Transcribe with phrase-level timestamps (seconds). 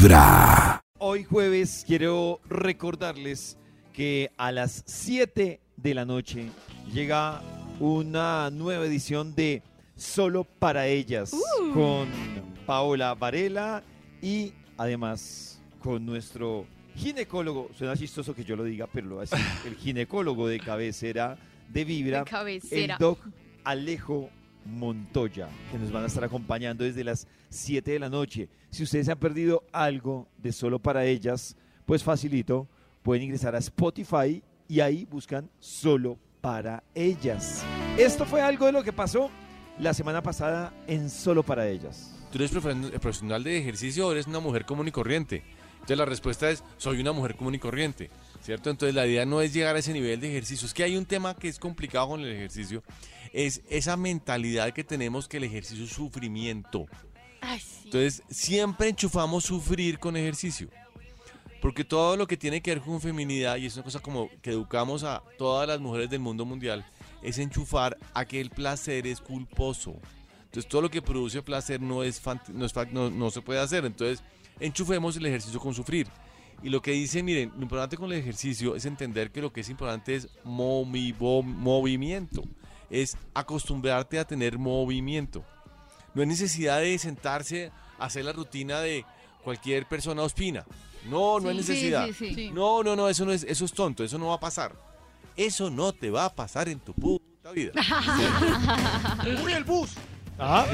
[0.00, 0.80] Vibra.
[0.98, 3.58] Hoy jueves quiero recordarles
[3.92, 6.48] que a las 7 de la noche
[6.90, 7.42] llega
[7.80, 9.62] una nueva edición de
[9.96, 11.32] Solo para ellas
[11.74, 12.08] con
[12.64, 13.82] Paola Varela
[14.22, 19.36] y además con nuestro ginecólogo, suena chistoso que yo lo diga, pero lo voy a
[19.36, 21.36] decir, el ginecólogo de cabecera
[21.68, 22.94] de Vibra, De cabecera.
[22.94, 23.18] el doc
[23.64, 24.30] Alejo
[24.64, 28.48] Montoya, que nos van a estar acompañando desde las 7 de la noche.
[28.70, 31.56] Si ustedes han perdido algo de solo para ellas,
[31.86, 32.68] pues facilito,
[33.02, 37.64] pueden ingresar a Spotify y ahí buscan solo para ellas.
[37.98, 39.30] Esto fue algo de lo que pasó
[39.78, 42.14] la semana pasada en solo para ellas.
[42.30, 45.42] ¿Tú eres profe- profesional de ejercicio o eres una mujer común y corriente?
[45.74, 48.10] Entonces la respuesta es, soy una mujer común y corriente,
[48.42, 48.70] ¿cierto?
[48.70, 50.66] Entonces la idea no es llegar a ese nivel de ejercicio.
[50.66, 52.82] Es que hay un tema que es complicado con el ejercicio,
[53.32, 56.86] es esa mentalidad que tenemos que el ejercicio es sufrimiento.
[57.40, 57.82] Ay, sí.
[57.84, 60.68] Entonces siempre enchufamos sufrir con ejercicio.
[61.60, 64.50] Porque todo lo que tiene que ver con feminidad, y es una cosa como que
[64.50, 66.86] educamos a todas las mujeres del mundo mundial,
[67.22, 69.94] es enchufar a que el placer es culposo.
[70.44, 73.84] Entonces todo lo que produce placer no, es, no, es no, no se puede hacer.
[73.84, 74.24] Entonces
[74.58, 76.06] enchufemos el ejercicio con sufrir.
[76.62, 79.60] Y lo que dice, miren, lo importante con el ejercicio es entender que lo que
[79.62, 82.42] es importante es movivo- movimiento.
[82.90, 85.42] Es acostumbrarte a tener movimiento.
[86.14, 89.04] No hay necesidad de sentarse a hacer la rutina de
[89.42, 90.64] cualquier persona ospina.
[91.08, 92.06] No, no hay Sí, sí, necesidad.
[92.08, 92.34] sí, sí.
[92.34, 92.50] Sí.
[92.52, 94.74] No, no, no, eso no es, eso es tonto, eso no va a pasar.
[95.36, 97.72] Eso no te va a pasar en tu puta vida.
[99.44, 99.90] ¡Uy, el bus!
[100.38, 100.66] Ah,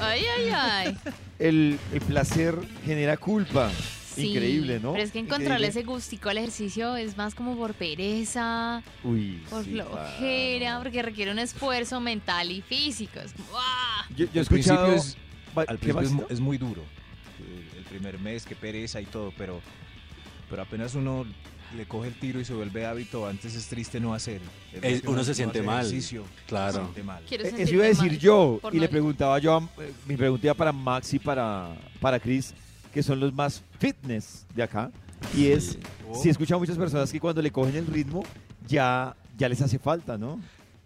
[0.00, 0.98] Ay, ay, ay.
[1.38, 3.70] el, el placer genera culpa.
[4.14, 4.92] Sí, Increíble, ¿no?
[4.92, 9.64] Pero es que encontrarle ese gustico al ejercicio es más como por pereza, Uy, por
[9.64, 10.82] sí, flojera, claro.
[10.82, 13.20] porque requiere un esfuerzo mental y físico.
[13.20, 14.06] Es como, ¡ah!
[14.10, 14.94] Yo, yo he Al principio escuchado...
[14.94, 15.16] es-
[15.56, 16.82] Al ¿qué principio es, muy duro.
[17.38, 19.60] El, el primer mes, que pereza y todo, pero,
[20.50, 21.24] pero apenas uno
[21.76, 24.40] le coge el tiro y se vuelve hábito, antes es triste no hacer.
[24.80, 25.80] Es que uno se no siente hace mal.
[25.86, 26.72] ejercicio, Claro.
[26.74, 27.24] Se siente mal.
[27.28, 29.92] Quiero Eh, Eso iba a decir mal yo y no le preguntaba yo, a- eh,
[30.06, 32.54] mi pregunta para Max y para, para Chris,
[32.94, 34.90] que son los más fitness de acá.
[35.36, 35.76] Y es,
[36.08, 36.14] Oh.
[36.14, 38.22] si a muchas personas que cuando le cogen el ritmo,
[38.68, 40.38] ya, ya les hace falta, ¿no?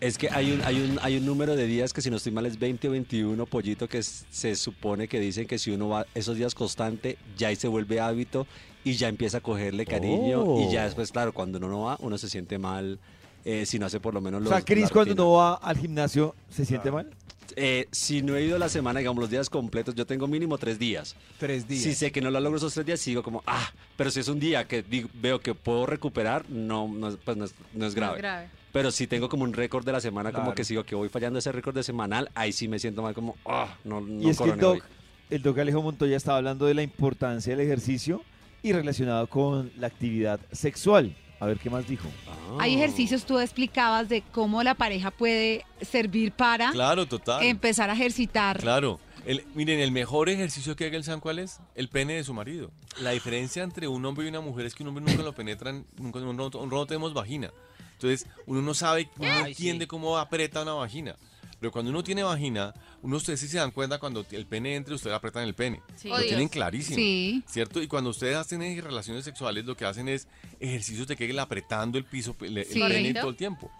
[0.00, 2.32] Es que hay un, hay, un, hay un número de días que si no estoy
[2.32, 5.88] mal es 20 o 21, pollito, que es- se supone que dicen que si uno
[5.88, 8.46] va esos días constante, ya ahí se vuelve hábito
[8.84, 10.42] y ya empieza a cogerle cariño.
[10.42, 10.60] Oh.
[10.68, 12.98] Y ya después, claro, cuando uno no va, uno se siente mal
[13.46, 15.54] eh, si no hace por lo menos O los sea, Chris la cuando no va
[15.54, 17.08] al gimnasio, ¿se siente mal?
[17.56, 20.78] Eh, si no he ido la semana, digamos, los días completos, yo tengo mínimo tres
[20.78, 21.14] días.
[21.38, 21.82] Tres días.
[21.82, 24.28] Si sé que no lo logro esos tres días, sigo como, ah, pero si es
[24.28, 27.86] un día que digo- veo que puedo recuperar, no, no, es- pues no es, no
[27.86, 28.18] es grave.
[28.18, 28.48] grave.
[28.72, 31.38] Pero si tengo como un récord de la semana, como que sigo que voy fallando
[31.38, 34.38] ese récord de semanal, ahí sí me siento mal como, ah, no, no y es
[34.38, 34.78] que el coroné hoy".
[34.80, 34.86] doc,
[35.30, 38.22] el doc Alejo Montoya estaba hablando de la importancia del ejercicio
[38.64, 41.14] y relacionado con la actividad sexual.
[41.44, 42.08] A ver qué más dijo.
[42.26, 42.56] Ah.
[42.60, 47.42] Hay ejercicios, tú explicabas de cómo la pareja puede servir para Claro, total.
[47.44, 48.58] empezar a ejercitar.
[48.60, 48.98] Claro.
[49.26, 51.60] El- miren, el mejor ejercicio que haga el San, ¿cuál es?
[51.74, 52.70] El pene de su marido.
[53.00, 55.84] La diferencia entre un hombre y una mujer es que un hombre nunca lo penetran,
[55.98, 57.50] nunca, no, no- no tenemos vagina.
[57.92, 61.16] Entonces, uno no sabe, uno no entiende cómo aprieta una vagina.
[61.64, 64.94] Pero cuando uno tiene vagina, uno ustedes sí se dan cuenta cuando el pene entra,
[64.96, 65.80] ustedes apretan el pene.
[65.96, 66.08] Sí.
[66.08, 66.50] Lo Oh, tienen Dios.
[66.50, 66.96] clarísimo.
[66.96, 67.42] Sí.
[67.48, 67.80] ¿Cierto?
[67.80, 70.28] Y cuando ustedes tienen relaciones sexuales, lo que hacen es
[70.60, 72.74] ejercicios de que apretando el piso, el, el Sí.
[72.74, 73.20] pene Correcto.
[73.20, 73.70] todo el tiempo.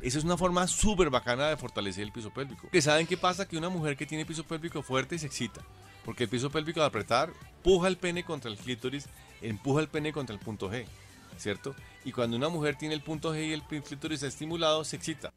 [0.00, 2.68] Esa es una forma súper bacana de fortalecer el piso pélvico.
[2.70, 3.48] Que saben qué pasa?
[3.48, 5.60] Que una mujer que tiene piso pélvico fuerte se excita.
[6.04, 7.32] Porque el piso pélvico al apretar,
[7.64, 9.06] puja el pene contra el clítoris,
[9.42, 10.84] empuja el pene contra el punto G.
[11.36, 11.74] ¿Cierto?
[12.04, 15.32] Y cuando una mujer tiene el punto G y el clítoris estimulado, se excita.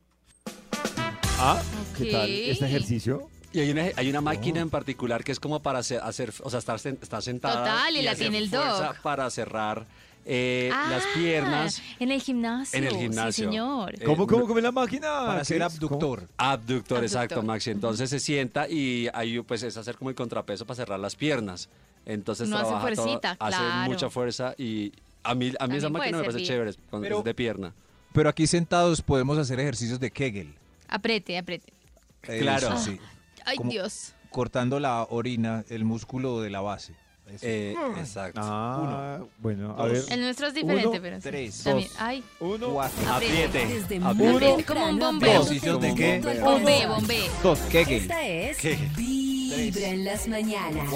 [1.40, 1.62] Ah,
[1.98, 3.30] ¿qué tal este ejercicio?
[3.54, 6.50] Y hay una, hay una máquina en particular que es como para hacer, hacer o
[6.50, 7.60] sea, estar, sen- estar sentada.
[7.64, 8.94] Total, y la hacer tiene el fuerza.
[9.02, 9.86] Para cerrar
[10.26, 11.82] eh, las Ah, piernas.
[12.00, 12.78] En el gimnasio.
[12.78, 13.46] En el Sí, gimnasio.
[13.46, 13.96] señor.
[13.96, 15.08] Eh, ¿Cómo, cómo, cómo es la máquina?
[15.26, 15.74] Para ser Chris?
[15.76, 16.28] abductor.
[16.38, 17.42] Abductor, exacto.
[17.44, 17.72] Maxi.
[17.72, 21.70] Entonces se sienta y ahí pues es hacer como el contrapeso para cerrar las piernas.
[22.06, 24.92] Entonces No hace trabaja todo, fuercita, hace mucha fuerza y
[25.24, 26.48] a mí, a mí esa También máquina puede me parece servir.
[26.48, 27.74] chévere, con- Pero- es de pierna.
[28.14, 30.54] Pero aquí sentados podemos hacer ejercicios de Kegel.
[30.88, 31.74] Apriete, apriete.
[32.24, 32.78] Eso Claro.
[32.78, 33.00] sí.
[33.46, 33.72] Ay, ¿Cómo?
[33.72, 34.14] Dios.
[34.30, 36.94] Cortando la orina, el músculo de la base.
[37.42, 38.40] Eh, exacto.
[38.42, 39.92] Ah, bueno, a Dos.
[39.92, 40.14] ver.
[40.14, 41.24] El nuestro es diferente, Uno, pero sí.
[41.24, 41.86] tres, dos.
[42.00, 43.14] Ay, Uno, Cuatro.
[43.14, 43.66] Apriete.
[43.68, 45.32] Desde temprano, como un bombeo.
[45.42, 46.22] ¿Ejercicios de qué?
[46.22, 46.64] Corazón.
[46.88, 47.22] bombé.
[47.44, 47.60] dos.
[47.70, 48.04] Kegel.
[48.04, 48.78] Esta es ¿Qué?
[48.96, 50.90] Vibra en las mañanas.